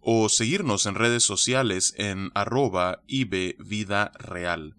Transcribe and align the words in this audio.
o 0.00 0.28
seguirnos 0.28 0.86
en 0.86 0.94
redes 0.94 1.22
sociales 1.22 1.94
en 1.96 2.30
arroba 2.34 3.02
Vida 3.06 4.12
Real. 4.18 4.74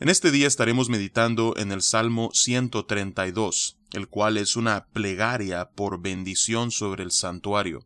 En 0.00 0.08
este 0.08 0.30
día 0.30 0.46
estaremos 0.46 0.88
meditando 0.88 1.54
en 1.56 1.72
el 1.72 1.82
Salmo 1.82 2.30
132, 2.32 3.76
el 3.92 4.08
cual 4.08 4.38
es 4.38 4.56
una 4.56 4.86
plegaria 4.86 5.70
por 5.70 6.00
bendición 6.00 6.70
sobre 6.70 7.04
el 7.04 7.10
santuario. 7.10 7.84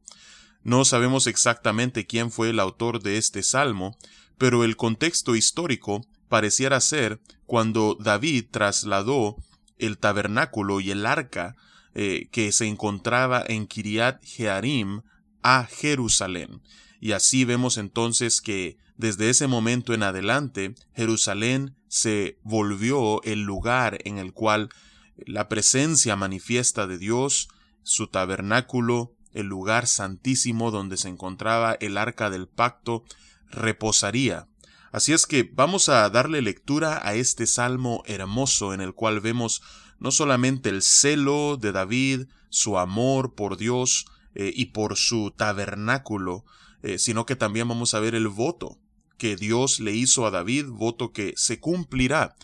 No 0.63 0.85
sabemos 0.85 1.27
exactamente 1.27 2.07
quién 2.07 2.31
fue 2.31 2.51
el 2.51 2.61
autor 2.61 3.03
de 3.03 3.19
este 3.19 3.43
salmo, 3.43 3.97
pero 4.39 4.65
el 4.65 4.77
contexto 4.77 5.35
histórico 5.37 6.07
pareciera 6.29 6.81
ser 6.81 7.21
cuando 7.47 7.97
David 8.01 8.47
trasladó 8.51 9.37
el 9.79 9.99
tabernáculo 9.99 10.81
y 10.81 10.91
el 10.91 11.07
arca 11.07 11.57
eh, 11.95 12.29
que 12.33 12.51
se 12.53 12.67
encontraba 12.67 13.45
en 13.47 13.67
Kiriat 13.67 14.25
Jearim 14.25 15.03
a 15.45 15.69
Jerusalén. 15.71 16.63
Y 17.01 17.13
así 17.13 17.45
vemos 17.45 17.77
entonces 17.77 18.41
que 18.41 18.79
desde 18.97 19.31
ese 19.31 19.47
momento 19.47 19.93
en 19.95 20.03
adelante 20.03 20.75
Jerusalén 20.95 21.77
se 21.87 22.39
volvió 22.43 23.23
el 23.23 23.43
lugar 23.43 23.99
en 24.05 24.19
el 24.19 24.33
cual 24.33 24.71
la 25.17 25.49
presencia 25.49 26.17
manifiesta 26.17 26.87
de 26.87 26.99
Dios, 26.99 27.49
su 27.83 28.09
tabernáculo, 28.09 29.15
el 29.33 29.47
lugar 29.47 29.87
santísimo 29.87 30.71
donde 30.71 30.97
se 30.97 31.09
encontraba 31.09 31.75
el 31.75 31.99
arca 31.99 32.31
del 32.31 32.49
pacto, 32.49 33.05
reposaría. 33.51 34.49
Así 34.93 35.13
es 35.13 35.27
que 35.27 35.51
vamos 35.53 35.89
a 35.89 36.09
darle 36.09 36.41
lectura 36.41 37.07
a 37.07 37.15
este 37.15 37.47
salmo 37.47 38.03
hermoso 38.07 38.73
en 38.73 38.81
el 38.81 38.95
cual 38.95 39.21
vemos 39.21 39.61
no 39.99 40.11
solamente 40.11 40.71
el 40.71 40.83
celo 40.83 41.57
de 41.57 41.73
David, 41.73 42.27
su 42.49 42.79
amor 42.79 43.35
por 43.35 43.57
Dios, 43.57 44.07
eh, 44.35 44.53
y 44.55 44.67
por 44.67 44.97
su 44.97 45.33
tabernáculo, 45.37 46.45
eh, 46.83 46.99
sino 46.99 47.27
que 47.27 47.37
también 47.37 47.69
vamos 47.69 47.95
a 47.95 48.01
ver 48.01 48.15
el 48.15 48.29
voto 48.29 48.79
que 49.17 49.37
Dios 49.37 49.81
le 49.81 49.93
hizo 49.93 50.27
a 50.27 50.31
David, 50.31 50.67
voto 50.69 51.13
que 51.13 51.35
se 51.37 51.61
cumplirá 51.61 52.37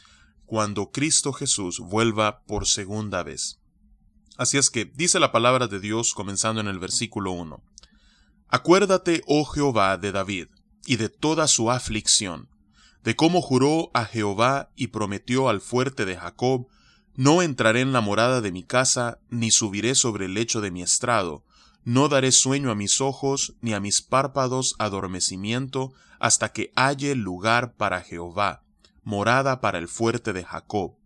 cuando 0.46 0.90
Cristo 0.90 1.32
Jesús 1.32 1.80
vuelva 1.80 2.42
por 2.44 2.66
segunda 2.66 3.22
vez. 3.22 3.60
Así 4.36 4.56
es 4.56 4.70
que 4.70 4.84
dice 4.84 5.20
la 5.20 5.32
palabra 5.32 5.66
de 5.66 5.80
Dios 5.80 6.14
comenzando 6.14 6.60
en 6.60 6.66
el 6.66 6.78
versículo 6.78 7.32
1. 7.32 7.62
Acuérdate, 8.48 9.22
oh 9.26 9.44
Jehová, 9.44 9.96
de 9.96 10.12
David, 10.12 10.48
y 10.86 10.96
de 10.96 11.08
toda 11.08 11.46
su 11.46 11.70
aflicción, 11.70 12.48
de 13.04 13.14
cómo 13.14 13.42
juró 13.42 13.90
a 13.94 14.04
Jehová 14.04 14.70
y 14.76 14.88
prometió 14.88 15.48
al 15.48 15.60
fuerte 15.60 16.04
de 16.04 16.16
Jacob, 16.16 16.66
no 17.14 17.42
entraré 17.42 17.80
en 17.80 17.92
la 17.92 18.00
morada 18.00 18.40
de 18.40 18.50
mi 18.50 18.64
casa, 18.64 19.20
ni 19.28 19.50
subiré 19.50 19.94
sobre 19.94 20.24
el 20.24 20.34
lecho 20.34 20.60
de 20.60 20.70
mi 20.70 20.82
estrado, 20.82 21.44
no 21.84 22.08
daré 22.08 22.32
sueño 22.32 22.70
a 22.70 22.74
mis 22.74 23.00
ojos, 23.00 23.54
ni 23.60 23.72
a 23.72 23.80
mis 23.80 24.02
párpados 24.02 24.74
adormecimiento, 24.78 25.92
hasta 26.18 26.52
que 26.52 26.72
halle 26.76 27.14
lugar 27.14 27.74
para 27.74 28.02
Jehová, 28.02 28.62
morada 29.02 29.60
para 29.60 29.78
el 29.78 29.88
fuerte 29.88 30.32
de 30.32 30.44
Jacob. 30.44 30.96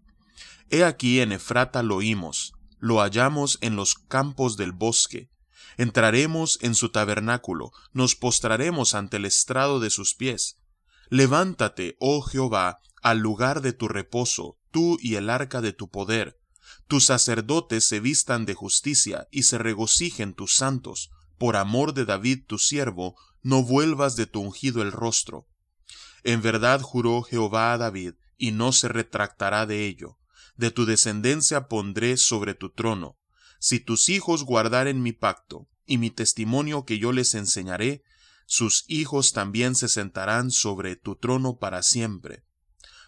He 0.71 0.85
aquí 0.85 1.21
en 1.21 1.33
Efrata 1.33 1.83
lo 1.83 1.97
oímos, 1.97 2.55
lo 2.79 3.01
hallamos 3.01 3.59
en 3.61 3.77
los 3.77 3.95
campos 3.95 4.57
del 4.57 4.73
bosque. 4.73 5.31
Entraremos 5.77 6.59
en 6.63 6.75
su 6.75 6.91
tabernáculo, 6.91 7.73
nos 7.93 8.17
postraremos 8.17 8.95
ante 8.95 9.19
el 9.19 9.25
estrado 9.25 9.81
de 9.81 9.91
sus 9.91 10.15
pies. 10.15 10.59
Levántate, 11.09 11.97
oh 12.01 12.23
Jehová, 12.23 12.81
al 13.03 13.19
lugar 13.19 13.61
de 13.61 13.73
tu 13.73 13.89
reposo, 13.89 14.59
tú 14.71 14.97
y 15.01 15.17
el 15.17 15.31
arca 15.31 15.61
de 15.61 15.73
tu 15.73 15.89
poder 15.89 16.39
tus 16.87 17.07
sacerdotes 17.07 17.87
se 17.87 18.01
vistan 18.01 18.47
de 18.47 18.55
justicia 18.55 19.29
y 19.31 19.45
se 19.45 19.59
regocijen 19.59 20.35
tus 20.35 20.55
santos. 20.55 21.11
Por 21.39 21.57
amor 21.57 21.95
de 21.95 22.05
David 22.05 22.41
tu 22.47 22.59
siervo, 22.59 23.17
no 23.43 23.63
vuelvas 23.63 24.17
de 24.17 24.27
tu 24.27 24.41
ungido 24.41 24.83
el 24.83 24.93
rostro. 24.93 25.47
En 26.23 26.43
verdad 26.43 26.81
juró 26.81 27.23
Jehová 27.23 27.73
a 27.73 27.79
David, 27.79 28.15
y 28.37 28.53
no 28.53 28.73
se 28.73 28.89
retractará 28.89 29.67
de 29.67 29.87
ello. 29.87 30.19
De 30.57 30.71
tu 30.71 30.87
descendencia 30.87 31.69
pondré 31.69 32.17
sobre 32.17 32.55
tu 32.55 32.71
trono. 32.71 33.19
Si 33.59 33.81
tus 33.81 34.09
hijos 34.09 34.45
guardaren 34.45 35.03
mi 35.03 35.13
pacto, 35.13 35.69
y 35.87 35.99
mi 35.99 36.11
testimonio 36.11 36.85
que 36.85 36.99
yo 36.99 37.13
les 37.13 37.35
enseñaré, 37.35 38.03
sus 38.47 38.85
hijos 38.89 39.33
también 39.33 39.75
se 39.75 39.89
sentarán 39.89 40.51
sobre 40.51 40.97
tu 40.97 41.17
trono 41.17 41.59
para 41.59 41.83
siempre. 41.83 42.45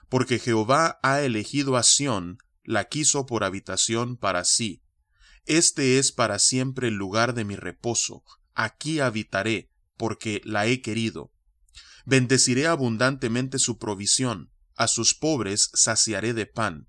Porque 0.09 0.39
Jehová 0.39 0.99
ha 1.03 1.21
elegido 1.21 1.77
a 1.77 1.83
Sión 1.83 2.39
la 2.67 2.85
quiso 2.85 3.25
por 3.27 3.45
habitación 3.45 4.17
para 4.17 4.45
sí. 4.45 4.83
Este 5.47 5.99
es 5.99 6.13
para 6.13 6.39
siempre 6.39 6.89
el 6.89 6.95
lugar 6.95 7.33
de 7.33 7.45
mi 7.45 7.57
reposo, 7.57 8.25
aquí 8.55 9.01
habitaré, 9.01 9.71
porque 9.97 10.43
la 10.45 10.67
he 10.67 10.83
querido. 10.83 11.33
Bendeciré 12.05 12.67
abundantemente 12.67 13.59
su 13.59 13.79
provisión, 13.79 14.51
a 14.75 14.89
sus 14.89 15.15
pobres 15.15 15.71
saciaré 15.73 16.35
de 16.35 16.47
pan. 16.47 16.89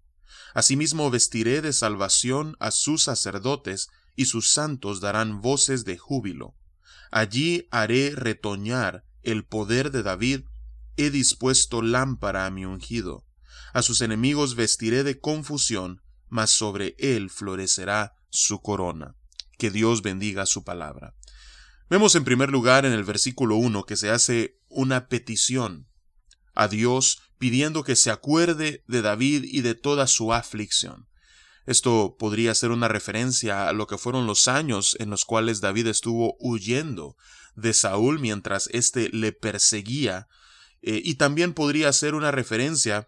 Asimismo 0.54 1.10
vestiré 1.12 1.62
de 1.62 1.72
salvación 1.74 2.56
a 2.60 2.72
sus 2.72 3.04
sacerdotes, 3.04 3.90
y 4.16 4.26
sus 4.26 4.50
santos 4.50 5.00
darán 5.00 5.42
voces 5.42 5.86
de 5.86 5.98
júbilo. 5.98 6.56
Allí 7.12 7.68
haré 7.70 8.14
retoñar 8.16 9.06
el 9.22 9.46
poder 9.46 9.92
de 9.92 10.02
David, 10.02 10.42
he 10.98 11.12
dispuesto 11.12 11.84
lámpara 11.84 12.48
a 12.48 12.50
mi 12.50 12.66
ungido. 12.66 13.27
A 13.78 13.84
sus 13.84 14.02
enemigos 14.02 14.56
vestiré 14.56 15.04
de 15.04 15.20
confusión, 15.20 16.02
mas 16.30 16.50
sobre 16.50 16.96
él 16.98 17.30
florecerá 17.30 18.16
su 18.32 18.60
corona. 18.60 19.16
Que 19.60 19.70
Dios 19.70 20.02
bendiga 20.02 20.48
su 20.48 20.64
palabra. 20.64 21.14
Vemos 21.88 22.16
en 22.16 22.24
primer 22.24 22.50
lugar 22.50 22.88
en 22.88 22.94
el 22.94 23.04
versículo 23.04 23.56
1 23.56 23.84
que 23.84 23.96
se 23.96 24.10
hace 24.10 24.60
una 24.68 25.10
petición 25.10 25.88
a 26.56 26.68
Dios 26.68 27.22
pidiendo 27.38 27.84
que 27.84 27.96
se 27.96 28.10
acuerde 28.10 28.84
de 28.88 29.04
David 29.04 29.44
y 29.44 29.62
de 29.62 29.76
toda 29.76 30.08
su 30.08 30.34
aflicción. 30.34 31.08
Esto 31.68 32.16
podría 32.18 32.56
ser 32.56 32.72
una 32.72 32.88
referencia 32.88 33.70
a 33.70 33.74
lo 33.74 33.86
que 33.86 34.00
fueron 34.00 34.26
los 34.26 34.48
años 34.48 34.98
en 35.00 35.12
los 35.12 35.24
cuales 35.24 35.62
David 35.62 35.86
estuvo 35.86 36.36
huyendo 36.40 37.16
de 37.56 37.76
Saúl 37.76 38.18
mientras 38.20 38.70
éste 38.74 39.10
le 39.10 39.34
perseguía, 39.34 40.28
eh, 40.82 41.00
y 41.06 41.14
también 41.14 41.54
podría 41.54 41.94
ser 41.94 42.16
una 42.16 42.32
referencia 42.32 43.08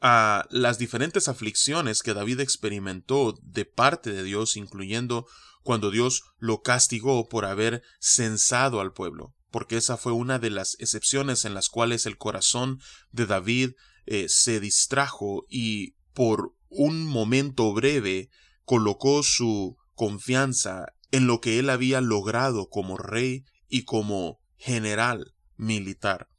a 0.00 0.46
las 0.50 0.78
diferentes 0.78 1.28
aflicciones 1.28 2.02
que 2.02 2.14
David 2.14 2.40
experimentó 2.40 3.38
de 3.42 3.64
parte 3.64 4.12
de 4.12 4.22
Dios, 4.22 4.56
incluyendo 4.56 5.26
cuando 5.62 5.90
Dios 5.90 6.24
lo 6.38 6.62
castigó 6.62 7.28
por 7.28 7.44
haber 7.44 7.82
censado 8.00 8.80
al 8.80 8.92
pueblo, 8.92 9.34
porque 9.50 9.76
esa 9.76 9.96
fue 9.96 10.12
una 10.12 10.38
de 10.38 10.50
las 10.50 10.76
excepciones 10.78 11.44
en 11.44 11.54
las 11.54 11.68
cuales 11.68 12.06
el 12.06 12.16
corazón 12.16 12.80
de 13.12 13.26
David 13.26 13.72
eh, 14.06 14.28
se 14.28 14.58
distrajo 14.58 15.44
y 15.48 15.96
por 16.14 16.54
un 16.70 17.04
momento 17.04 17.72
breve 17.74 18.30
colocó 18.64 19.22
su 19.22 19.76
confianza 19.94 20.86
en 21.10 21.26
lo 21.26 21.40
que 21.40 21.58
él 21.58 21.68
había 21.68 22.00
logrado 22.00 22.68
como 22.68 22.96
rey 22.96 23.44
y 23.68 23.84
como 23.84 24.40
general 24.56 25.34
militar. 25.56 26.29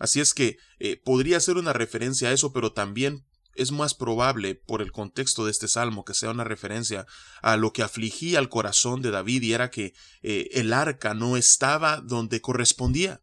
Así 0.00 0.18
es 0.18 0.34
que 0.34 0.56
eh, 0.80 0.96
podría 0.96 1.38
ser 1.38 1.58
una 1.58 1.74
referencia 1.74 2.30
a 2.30 2.32
eso, 2.32 2.52
pero 2.52 2.72
también 2.72 3.26
es 3.54 3.70
más 3.70 3.94
probable, 3.94 4.54
por 4.54 4.80
el 4.80 4.92
contexto 4.92 5.44
de 5.44 5.50
este 5.50 5.68
salmo, 5.68 6.04
que 6.04 6.14
sea 6.14 6.30
una 6.30 6.42
referencia 6.42 7.06
a 7.42 7.58
lo 7.58 7.72
que 7.72 7.82
afligía 7.82 8.38
al 8.38 8.48
corazón 8.48 9.02
de 9.02 9.10
David 9.10 9.42
y 9.42 9.52
era 9.52 9.70
que 9.70 9.92
eh, 10.22 10.48
el 10.52 10.72
arca 10.72 11.12
no 11.12 11.36
estaba 11.36 12.00
donde 12.00 12.40
correspondía. 12.40 13.22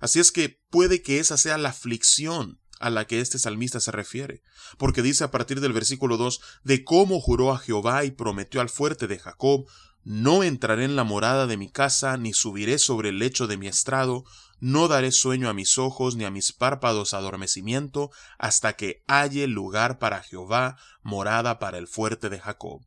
Así 0.00 0.18
es 0.18 0.32
que 0.32 0.60
puede 0.68 1.00
que 1.00 1.20
esa 1.20 1.36
sea 1.36 1.56
la 1.58 1.68
aflicción 1.68 2.60
a 2.80 2.90
la 2.90 3.06
que 3.06 3.20
este 3.20 3.38
salmista 3.38 3.78
se 3.78 3.92
refiere, 3.92 4.42
porque 4.76 5.00
dice 5.00 5.22
a 5.22 5.30
partir 5.30 5.60
del 5.60 5.72
versículo 5.72 6.16
2 6.16 6.40
de 6.64 6.82
cómo 6.82 7.20
juró 7.20 7.52
a 7.52 7.58
Jehová 7.58 8.04
y 8.04 8.10
prometió 8.10 8.60
al 8.60 8.68
fuerte 8.68 9.06
de 9.06 9.20
Jacob, 9.20 9.66
no 10.02 10.42
entraré 10.42 10.84
en 10.84 10.96
la 10.96 11.04
morada 11.04 11.46
de 11.46 11.56
mi 11.56 11.70
casa, 11.70 12.16
ni 12.16 12.34
subiré 12.34 12.78
sobre 12.78 13.08
el 13.10 13.18
lecho 13.18 13.46
de 13.46 13.56
mi 13.56 13.68
estrado, 13.68 14.24
no 14.64 14.88
daré 14.88 15.12
sueño 15.12 15.50
a 15.50 15.52
mis 15.52 15.76
ojos 15.76 16.16
ni 16.16 16.24
a 16.24 16.30
mis 16.30 16.52
párpados 16.52 17.12
adormecimiento 17.12 18.10
hasta 18.38 18.76
que 18.76 19.02
halle 19.06 19.46
lugar 19.46 19.98
para 19.98 20.22
Jehová, 20.22 20.78
morada 21.02 21.58
para 21.58 21.76
el 21.76 21.86
fuerte 21.86 22.30
de 22.30 22.40
Jacob. 22.40 22.80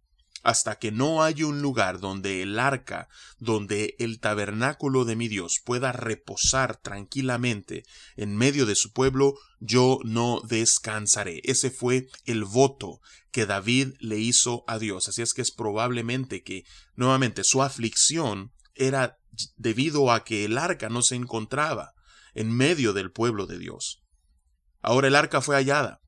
hasta 0.44 0.79
que 0.79 0.91
no 0.91 1.24
haya 1.24 1.45
un 1.45 1.62
lugar 1.62 2.00
donde 2.00 2.41
el 2.41 2.57
arca, 2.57 3.09
donde 3.38 3.95
el 4.00 4.19
tabernáculo 4.19 5.03
de 5.03 5.15
mi 5.15 5.27
Dios 5.27 5.59
pueda 5.63 5.91
reposar 5.91 6.77
tranquilamente 6.77 7.83
en 8.15 8.35
medio 8.35 8.65
de 8.65 8.75
su 8.75 8.94
pueblo, 8.94 9.35
yo 9.59 10.00
no 10.06 10.41
descansaré. 10.47 11.41
Ese 11.44 11.69
fue 11.69 12.07
el 12.25 12.45
voto 12.45 13.01
que 13.31 13.45
David 13.45 13.95
le 14.00 14.19
hizo 14.19 14.63
a 14.68 14.79
Dios. 14.79 15.09
Así 15.09 15.21
es 15.21 15.33
que 15.33 15.41
es 15.41 15.51
probablemente 15.51 16.44
que, 16.44 16.63
nuevamente, 16.95 17.44
su 17.44 17.62
aflicción 17.62 18.53
era 18.74 19.18
debido 19.56 20.12
a 20.12 20.24
que 20.24 20.45
el 20.45 20.57
arca 20.57 20.89
no 20.89 21.01
se 21.01 21.16
encontraba 21.16 21.94
en 22.34 22.51
medio 22.51 22.94
del 22.94 23.12
pueblo 23.12 23.48
de 23.48 23.57
Dios. 23.57 24.04
Ahora 24.81 25.07
el 25.07 25.16
arca 25.16 25.42
fue 25.42 25.56
hallada. 25.56 26.01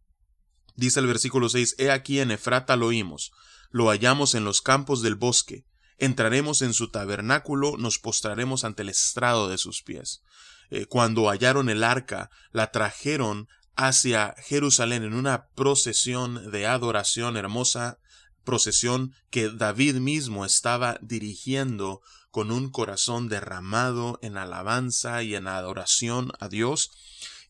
Dice 0.76 1.00
el 1.00 1.08
versículo 1.08 1.50
6, 1.50 1.76
He 1.78 1.92
aquí 1.92 2.20
en 2.20 2.32
Efrata 2.32 2.76
lo 2.76 2.88
oímos, 2.88 3.32
lo 3.72 3.88
hallamos 3.90 4.36
en 4.36 4.46
los 4.46 4.62
campos 4.62 5.02
del 5.02 5.16
bosque, 5.16 5.66
entraremos 5.98 6.62
en 6.62 6.74
su 6.74 6.90
tabernáculo, 6.90 7.78
nos 7.78 8.00
postraremos 8.00 8.64
ante 8.64 8.84
el 8.84 8.90
estrado 8.90 9.50
de 9.50 9.58
sus 9.58 9.82
pies. 9.84 10.22
Eh, 10.70 10.86
cuando 10.86 11.30
hallaron 11.30 11.70
el 11.70 11.84
arca, 11.84 12.30
la 12.52 12.72
trajeron 12.72 13.48
hacia 13.76 14.36
Jerusalén 14.40 15.04
en 15.04 15.14
una 15.14 15.48
procesión 15.56 16.52
de 16.52 16.68
adoración 16.68 17.38
hermosa, 17.38 17.98
procesión 18.44 19.14
que 19.30 19.50
David 19.50 19.96
mismo 19.96 20.46
estaba 20.46 20.98
dirigiendo 21.02 22.02
con 22.32 22.52
un 22.52 22.70
corazón 22.70 23.30
derramado 23.30 24.20
en 24.22 24.38
alabanza 24.38 25.24
y 25.24 25.36
en 25.36 25.48
adoración 25.48 26.32
a 26.40 26.50
Dios, 26.50 26.92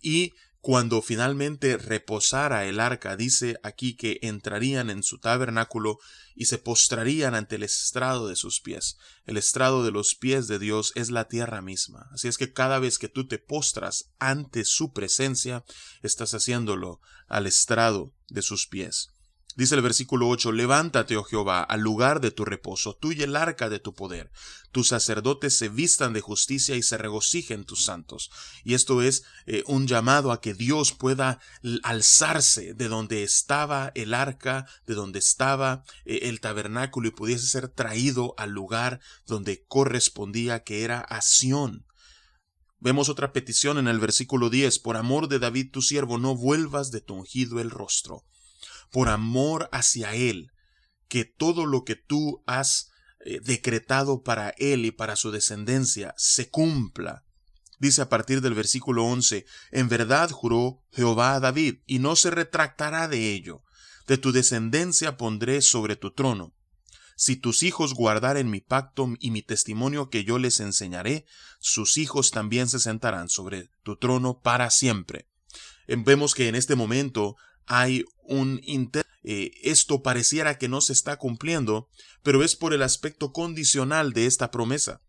y 0.02 0.34
cuando 0.62 1.02
finalmente 1.02 1.78
reposara 1.78 2.66
el 2.66 2.82
arca, 2.82 3.16
dice 3.16 3.58
aquí 3.64 3.96
que 3.96 4.20
entrarían 4.22 4.90
en 4.90 5.04
su 5.04 5.18
tabernáculo 5.18 6.00
y 6.36 6.46
se 6.46 6.58
postrarían 6.58 7.34
ante 7.34 7.56
el 7.56 7.64
estrado 7.64 8.28
de 8.28 8.36
sus 8.36 8.60
pies. 8.60 8.98
El 9.26 9.38
estrado 9.38 9.86
de 9.86 9.92
los 9.92 10.16
pies 10.16 10.48
de 10.48 10.60
Dios 10.60 10.92
es 10.96 11.12
la 11.12 11.30
tierra 11.30 11.62
misma. 11.62 12.10
Así 12.12 12.28
es 12.28 12.38
que 12.38 12.52
cada 12.52 12.80
vez 12.80 12.98
que 12.98 13.08
tú 13.08 13.26
te 13.26 13.40
postras 13.40 14.10
ante 14.20 14.66
su 14.66 14.92
presencia, 14.92 15.64
estás 16.02 16.34
haciéndolo 16.34 17.00
al 17.30 17.48
estrado 17.48 18.12
de 18.28 18.42
sus 18.42 18.68
pies. 18.68 19.12
Dice 19.60 19.76
el 19.76 19.82
versículo 19.82 20.30
8, 20.30 20.54
Levántate, 20.54 21.18
oh 21.18 21.24
Jehová, 21.26 21.62
al 21.62 21.82
lugar 21.82 22.22
de 22.22 22.32
tu 22.32 22.46
reposo, 22.46 22.96
tú 22.96 23.12
y 23.12 23.22
el 23.24 23.36
arca 23.36 23.68
de 23.68 23.80
tu 23.80 23.94
poder. 23.94 24.32
Tus 24.72 24.88
sacerdotes 24.88 25.58
se 25.58 25.68
vistan 25.68 26.14
de 26.14 26.22
justicia 26.22 26.78
y 26.78 26.82
se 26.82 26.98
regocijen 26.98 27.66
tus 27.66 27.84
santos. 27.84 28.32
Y 28.64 28.74
esto 28.74 29.02
es 29.02 29.26
eh, 29.48 29.66
un 29.68 29.86
llamado 29.86 30.32
a 30.32 30.40
que 30.40 30.54
Dios 30.54 30.94
pueda 30.94 31.42
alzarse 31.84 32.74
de 32.74 32.88
donde 32.88 33.24
estaba 33.24 33.92
el 33.96 34.14
arca, 34.14 34.66
de 34.88 34.94
donde 34.94 35.20
estaba 35.20 35.84
eh, 36.06 36.20
el 36.22 36.40
tabernáculo 36.40 37.10
y 37.10 37.12
pudiese 37.12 37.46
ser 37.46 37.68
traído 37.68 38.36
al 38.38 38.52
lugar 38.52 39.02
donde 39.28 39.66
correspondía, 39.68 40.64
que 40.64 40.86
era 40.86 41.02
a 41.02 41.22
Sión. 41.22 41.86
Vemos 42.80 43.10
otra 43.10 43.34
petición 43.34 43.78
en 43.78 43.90
el 43.90 44.00
versículo 44.00 44.50
10, 44.50 44.80
Por 44.80 44.96
amor 44.96 45.28
de 45.28 45.40
David 45.40 45.72
tu 45.72 45.82
siervo, 45.82 46.18
no 46.18 46.34
vuelvas 46.34 46.92
de 46.92 47.02
tu 47.02 47.16
ungido 47.16 47.60
el 47.60 47.72
rostro 47.72 48.24
por 48.92 49.10
amor 49.10 49.70
hacia 49.72 50.14
Él, 50.14 50.52
que 51.08 51.26
todo 51.26 51.66
lo 51.66 51.84
que 51.84 51.96
tú 51.96 52.44
has 52.46 52.90
eh, 53.26 53.40
decretado 53.44 54.24
para 54.24 54.50
Él 54.58 54.86
y 54.86 54.92
para 54.92 55.16
su 55.16 55.32
descendencia 55.32 56.14
se 56.18 56.50
cumpla. 56.50 57.26
Dice 57.80 58.02
a 58.02 58.10
partir 58.10 58.42
del 58.42 58.54
versículo 58.54 59.06
11, 59.06 59.46
En 59.72 59.90
verdad 59.90 60.30
juró 60.30 60.84
Jehová 60.92 61.36
a 61.36 61.40
David, 61.40 61.78
y 61.86 62.00
no 62.00 62.16
se 62.16 62.30
retractará 62.30 63.08
de 63.08 63.34
ello. 63.34 63.64
De 64.08 64.18
tu 64.18 64.32
descendencia 64.32 65.18
pondré 65.18 65.62
sobre 65.62 65.96
tu 65.96 66.12
trono. 66.12 66.54
Si 67.16 67.36
tus 67.36 67.64
hijos 67.64 67.94
guardaren 67.94 68.50
mi 68.50 68.62
pacto 68.62 69.14
y 69.20 69.32
mi 69.32 69.42
testimonio 69.42 70.10
que 70.10 70.24
yo 70.24 70.40
les 70.40 70.62
enseñaré, 70.62 71.26
sus 71.60 71.98
hijos 71.98 72.32
también 72.32 72.70
se 72.70 72.80
sentarán 72.80 73.28
sobre 73.30 73.70
tu 73.84 73.98
trono 73.98 74.40
para 74.40 74.70
siempre. 74.70 75.28
Vemos 75.88 76.34
que 76.34 76.48
en 76.48 76.56
este 76.56 76.76
momento 76.76 77.36
hay 77.70 78.04
un 78.24 78.60
inter 78.64 79.06
eh, 79.24 79.52
esto 79.64 80.02
pareciera 80.02 80.58
que 80.58 80.70
no 80.70 80.82
se 80.82 80.94
está 80.94 81.18
cumpliendo, 81.18 81.90
pero 82.24 82.44
es 82.44 82.56
por 82.56 82.74
el 82.74 82.82
aspecto 82.82 83.32
condicional 83.32 84.14
de 84.14 84.26
esta 84.26 84.50
promesa. 84.50 85.02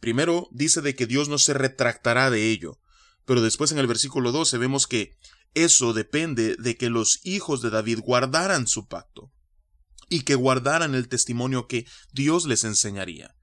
Primero 0.00 0.48
dice 0.50 0.80
de 0.80 0.94
que 0.94 1.06
Dios 1.06 1.28
no 1.28 1.38
se 1.38 1.54
retractará 1.54 2.30
de 2.30 2.50
ello, 2.50 2.78
pero 3.24 3.40
después 3.40 3.70
en 3.70 3.78
el 3.78 3.86
versículo 3.86 4.32
12 4.32 4.58
vemos 4.58 4.86
que 4.86 5.16
eso 5.54 5.92
depende 5.92 6.56
de 6.56 6.76
que 6.76 6.90
los 6.90 7.20
hijos 7.24 7.62
de 7.62 7.70
David 7.70 8.00
guardaran 8.00 8.66
su 8.66 8.88
pacto 8.88 9.30
y 10.08 10.22
que 10.22 10.34
guardaran 10.34 10.94
el 10.94 11.08
testimonio 11.08 11.68
que 11.68 11.86
Dios 12.12 12.46
les 12.46 12.64
enseñaría. 12.64 13.34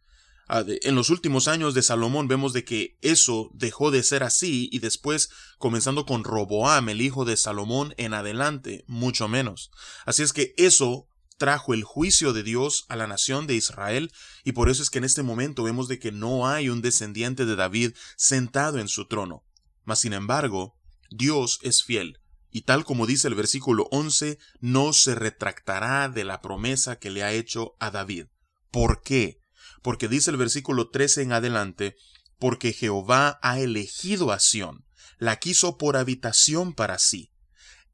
En 0.49 0.95
los 0.95 1.11
últimos 1.11 1.47
años 1.47 1.75
de 1.75 1.83
Salomón 1.83 2.27
vemos 2.27 2.53
de 2.53 2.63
que 2.63 2.97
eso 3.01 3.51
dejó 3.53 3.91
de 3.91 4.01
ser 4.01 4.23
así 4.23 4.67
y 4.71 4.79
después, 4.79 5.29
comenzando 5.59 6.05
con 6.05 6.23
Roboam, 6.23 6.89
el 6.89 7.01
hijo 7.01 7.23
de 7.23 7.37
Salomón, 7.37 7.93
en 7.97 8.15
adelante, 8.15 8.83
mucho 8.87 9.27
menos. 9.27 9.69
Así 10.05 10.23
es 10.23 10.33
que 10.33 10.55
eso 10.57 11.07
trajo 11.37 11.73
el 11.73 11.83
juicio 11.83 12.33
de 12.33 12.43
Dios 12.43 12.85
a 12.89 12.95
la 12.95 13.05
nación 13.05 13.45
de 13.45 13.55
Israel 13.55 14.11
y 14.43 14.53
por 14.53 14.69
eso 14.69 14.81
es 14.81 14.89
que 14.89 14.97
en 14.97 15.05
este 15.05 15.23
momento 15.23 15.63
vemos 15.63 15.87
de 15.87 15.99
que 15.99 16.11
no 16.11 16.47
hay 16.47 16.69
un 16.69 16.81
descendiente 16.81 17.45
de 17.45 17.55
David 17.55 17.93
sentado 18.17 18.79
en 18.79 18.87
su 18.87 19.07
trono. 19.07 19.45
Mas 19.85 19.99
sin 19.99 20.13
embargo, 20.13 20.75
Dios 21.11 21.59
es 21.61 21.83
fiel 21.83 22.19
y 22.51 22.61
tal 22.61 22.83
como 22.83 23.05
dice 23.05 23.27
el 23.27 23.35
versículo 23.35 23.87
11, 23.91 24.39
no 24.59 24.93
se 24.93 25.15
retractará 25.15 26.09
de 26.09 26.23
la 26.23 26.41
promesa 26.41 26.97
que 26.97 27.11
le 27.11 27.23
ha 27.23 27.31
hecho 27.31 27.75
a 27.79 27.91
David. 27.91 28.25
¿Por 28.71 29.01
qué? 29.01 29.38
Porque 29.81 30.07
dice 30.07 30.31
el 30.31 30.37
versículo 30.37 30.89
13 30.89 31.23
en 31.23 31.33
adelante, 31.33 31.95
porque 32.37 32.73
Jehová 32.73 33.39
ha 33.41 33.59
elegido 33.59 34.31
a 34.31 34.39
Sión, 34.39 34.85
la 35.17 35.37
quiso 35.37 35.77
por 35.77 35.97
habitación 35.97 36.73
para 36.73 36.97
sí. 36.97 37.31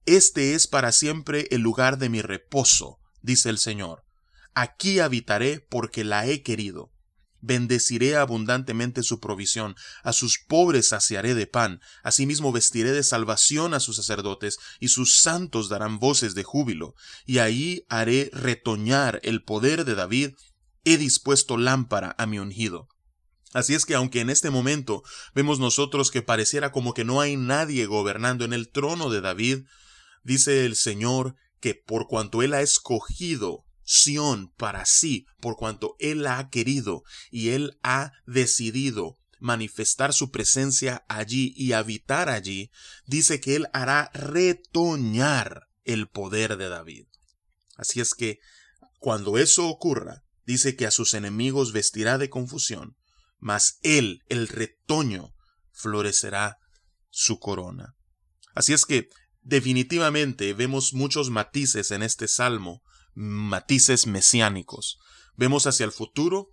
Este 0.06 0.54
es 0.54 0.68
para 0.68 0.92
siempre 0.92 1.48
el 1.50 1.62
lugar 1.62 1.98
de 1.98 2.10
mi 2.10 2.22
reposo, 2.22 3.00
dice 3.22 3.50
el 3.50 3.58
Señor. 3.58 4.04
Aquí 4.54 5.00
habitaré 5.00 5.60
porque 5.60 6.04
la 6.04 6.28
he 6.28 6.44
querido. 6.44 6.92
Bendeciré 7.42 8.16
abundantemente 8.16 9.04
su 9.04 9.20
provisión, 9.20 9.76
a 10.04 10.14
sus 10.14 10.40
pobres 10.40 10.90
saciaré 10.90 11.36
de 11.36 11.46
pan, 11.46 11.80
asimismo 12.04 12.52
vestiré 12.52 12.92
de 12.92 13.04
salvación 13.04 13.74
a 13.74 13.80
sus 13.80 13.98
sacerdotes, 13.98 14.58
y 14.80 14.88
sus 14.88 15.20
santos 15.20 15.70
darán 15.70 16.00
voces 16.00 16.34
de 16.34 16.44
júbilo, 16.44 16.96
y 17.26 17.40
ahí 17.40 17.84
haré 17.90 18.30
retoñar 18.34 19.20
el 19.24 19.44
poder 19.44 19.86
de 19.86 19.96
David 19.96 20.32
he 20.86 20.98
dispuesto 20.98 21.58
lámpara 21.58 22.16
a 22.18 22.26
mi 22.26 22.40
ungido. 22.40 22.88
Así 23.54 23.74
es 23.74 23.86
que 23.86 23.96
aunque 23.96 24.22
en 24.22 24.30
este 24.30 24.50
momento 24.50 25.04
vemos 25.34 25.60
nosotros 25.60 26.12
que 26.12 26.22
pareciera 26.22 26.72
como 26.72 26.94
que 26.94 27.06
no 27.06 27.22
hay 27.22 27.38
nadie 27.38 27.86
gobernando 27.86 28.46
en 28.46 28.54
el 28.54 28.70
trono 28.70 29.10
de 29.10 29.22
David, 29.22 29.66
dice 30.24 30.66
el 30.66 30.76
Señor 30.76 31.36
que 31.60 31.74
por 31.74 32.08
cuanto 32.08 32.44
Él 32.44 32.54
ha 32.54 32.62
escogido 32.62 33.66
Sión 33.88 34.52
para 34.58 34.86
sí, 34.86 35.26
por 35.40 35.56
cuanto 35.56 35.96
Él 36.00 36.26
ha 36.28 36.50
querido 36.50 37.04
y 37.30 37.50
Él 37.50 37.80
ha 37.84 38.12
decidido 38.26 39.18
manifestar 39.40 40.12
su 40.12 40.32
presencia 40.32 41.06
allí 41.08 41.54
y 41.56 41.74
habitar 41.74 42.30
allí, 42.30 42.72
dice 43.06 43.40
que 43.40 43.56
Él 43.56 43.68
hará 43.74 44.10
retoñar 44.14 45.68
el 45.84 46.08
poder 46.10 46.58
de 46.58 46.68
David. 46.68 47.06
Así 47.78 48.02
es 48.02 48.16
que 48.16 48.40
cuando 49.00 49.38
eso 49.38 49.68
ocurra, 49.70 50.25
dice 50.46 50.76
que 50.76 50.86
a 50.86 50.92
sus 50.92 51.14
enemigos 51.14 51.72
vestirá 51.72 52.18
de 52.18 52.30
confusión, 52.30 52.96
mas 53.40 53.80
él, 53.82 54.24
el 54.28 54.48
retoño, 54.48 55.34
florecerá 55.72 56.58
su 57.10 57.40
corona. 57.40 57.96
Así 58.54 58.74
es 58.74 58.86
que 58.86 59.10
definitivamente 59.42 60.54
vemos 60.54 60.94
muchos 60.94 61.30
matices 61.30 61.92
en 61.92 62.04
este 62.04 62.28
salmo, 62.28 62.82
matices 63.14 64.08
mesiánicos. 64.08 64.98
Vemos 65.36 65.68
hacia 65.68 65.86
el 65.86 65.92
futuro, 65.92 66.50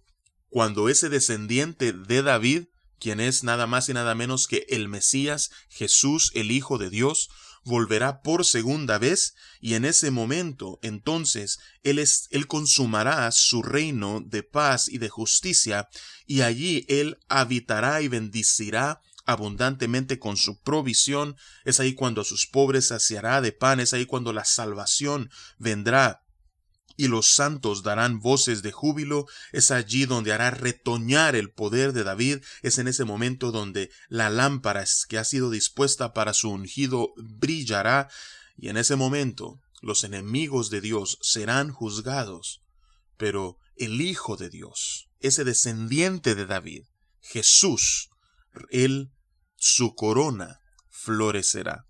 cuando 0.49 0.88
ese 0.88 1.08
descendiente 1.08 1.92
de 1.92 2.22
David, 2.22 2.64
quien 2.99 3.20
es 3.20 3.42
nada 3.42 3.66
más 3.66 3.88
y 3.88 3.94
nada 3.94 4.14
menos 4.14 4.46
que 4.46 4.66
el 4.68 4.88
Mesías, 4.88 5.50
Jesús, 5.68 6.30
el 6.34 6.50
Hijo 6.50 6.78
de 6.78 6.90
Dios, 6.90 7.28
volverá 7.64 8.23
por 8.23 8.45
segunda 8.45 8.99
vez 8.99 9.35
y 9.61 9.75
en 9.75 9.85
ese 9.85 10.11
momento 10.11 10.78
entonces 10.83 11.59
él, 11.83 11.99
es, 11.99 12.28
él 12.31 12.47
consumará 12.47 13.31
su 13.31 13.62
reino 13.62 14.21
de 14.25 14.42
paz 14.42 14.88
y 14.88 14.99
de 14.99 15.09
justicia 15.09 15.88
y 16.26 16.40
allí 16.42 16.85
él 16.88 17.19
habitará 17.28 18.02
y 18.02 18.09
bendicirá 18.09 19.00
abundantemente 19.25 20.19
con 20.19 20.37
su 20.37 20.61
provisión, 20.61 21.37
es 21.64 21.81
ahí 21.81 21.95
cuando 21.95 22.23
a 22.23 22.25
sus 22.25 22.47
pobres 22.47 22.88
saciará 22.88 23.40
de 23.40 23.52
pan, 23.52 23.81
es 23.81 23.95
ahí 23.95 24.07
cuando 24.07 24.33
la 24.33 24.45
salvación 24.45 25.31
vendrá 25.59 26.23
y 26.96 27.08
los 27.08 27.34
santos 27.34 27.82
darán 27.82 28.20
voces 28.20 28.62
de 28.62 28.72
júbilo, 28.72 29.26
es 29.52 29.70
allí 29.70 30.06
donde 30.06 30.32
hará 30.32 30.50
retoñar 30.50 31.37
el 31.37 31.50
poder 31.50 31.92
de 31.92 32.04
David, 32.04 32.38
es 32.62 32.78
en 32.78 32.88
ese 32.88 33.04
momento 33.04 33.52
donde 33.52 33.90
la 34.08 34.30
lámpara 34.30 34.84
que 35.08 35.18
ha 35.18 35.25
sido 35.25 35.50
dispuesta 35.50 36.12
para 36.12 36.34
su 36.34 36.50
ungido 36.50 37.12
brillará, 37.16 38.08
y 38.56 38.68
en 38.68 38.76
ese 38.76 38.96
momento 38.96 39.61
los 39.80 40.04
enemigos 40.04 40.70
de 40.70 40.80
Dios 40.80 41.18
serán 41.20 41.72
juzgados. 41.72 42.61
pero 43.18 43.58
el 43.76 44.00
Hijo 44.00 44.37
de 44.37 44.50
Dios, 44.50 45.08
ese 45.20 45.44
descendiente 45.44 46.34
de 46.34 46.46
David, 46.46 46.82
Jesús, 47.20 48.11
él, 48.70 49.12
su 49.56 49.94
corona 49.94 50.58
florecerá. 50.90 51.87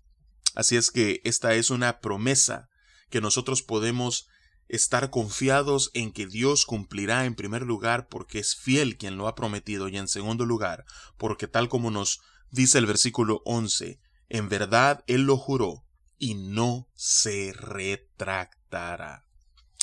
Así 0.55 0.75
es 0.77 0.91
que 0.91 1.21
esta 1.23 1.55
es 1.55 1.69
una 1.69 1.99
promesa 1.99 2.69
que 3.09 3.21
nosotros 3.21 3.63
podemos 3.63 4.27
estar 4.75 5.11
confiados 5.11 5.91
en 5.93 6.11
que 6.11 6.25
Dios 6.25 6.65
cumplirá 6.65 7.25
en 7.25 7.35
primer 7.35 7.61
lugar 7.61 8.07
porque 8.07 8.39
es 8.39 8.55
fiel 8.55 8.97
quien 8.97 9.17
lo 9.17 9.27
ha 9.27 9.35
prometido 9.35 9.87
y 9.87 9.97
en 9.97 10.07
segundo 10.07 10.47
lugar 10.47 10.85
porque 11.17 11.47
tal 11.47 11.69
como 11.69 11.91
nos 11.91 12.21
dice 12.49 12.79
el 12.79 12.87
versículo 12.87 13.43
11, 13.45 13.99
en 14.29 14.49
verdad 14.49 15.03
Él 15.05 15.25
lo 15.25 15.37
juró 15.37 15.85
y 16.17 16.33
no 16.33 16.89
se 16.95 17.53
retractará. 17.53 19.25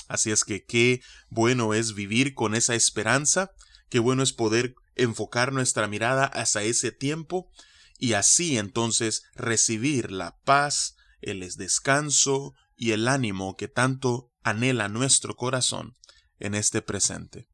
Así 0.08 0.32
es 0.32 0.42
que 0.42 0.64
qué 0.64 1.02
bueno 1.28 1.72
es 1.72 1.94
vivir 1.94 2.34
con 2.34 2.56
esa 2.56 2.74
esperanza, 2.74 3.52
qué 3.90 4.00
bueno 4.00 4.24
es 4.24 4.32
poder 4.32 4.74
enfocar 4.96 5.52
nuestra 5.52 5.86
mirada 5.86 6.24
hacia 6.24 6.62
ese 6.62 6.90
tiempo 6.90 7.48
y 7.96 8.14
así 8.14 8.58
entonces 8.58 9.22
recibir 9.36 10.10
la 10.10 10.36
paz, 10.42 10.96
el 11.20 11.48
descanso 11.56 12.54
y 12.80 12.92
el 12.92 13.08
ánimo 13.08 13.58
que 13.58 13.68
tanto 13.68 14.32
anhela 14.42 14.88
nuestro 14.88 15.36
corazón 15.36 15.98
en 16.38 16.54
este 16.54 16.80
presente. 16.80 17.46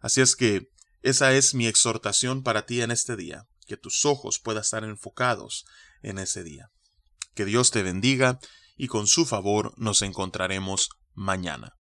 Así 0.00 0.22
es 0.22 0.36
que 0.36 0.72
esa 1.02 1.34
es 1.34 1.54
mi 1.54 1.66
exhortación 1.66 2.42
para 2.42 2.64
ti 2.64 2.80
en 2.80 2.90
este 2.90 3.14
día, 3.14 3.46
que 3.66 3.76
tus 3.76 4.06
ojos 4.06 4.38
puedan 4.38 4.62
estar 4.62 4.82
enfocados 4.82 5.66
en 6.02 6.18
ese 6.18 6.42
día. 6.42 6.72
Que 7.34 7.44
Dios 7.44 7.70
te 7.70 7.82
bendiga 7.82 8.38
y 8.74 8.86
con 8.86 9.06
su 9.06 9.26
favor 9.26 9.74
nos 9.76 10.00
encontraremos 10.00 10.88
mañana. 11.12 11.76